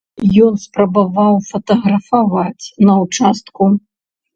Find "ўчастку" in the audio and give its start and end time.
3.07-3.75